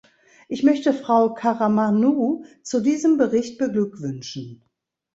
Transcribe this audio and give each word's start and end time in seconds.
Ich 0.47 0.63
möchte 0.63 0.95
Frau 0.95 1.35
Karamanou 1.35 2.43
zu 2.63 2.79
diesem 2.79 3.19
Bericht 3.19 3.59
beglückwünschen. 3.59 4.63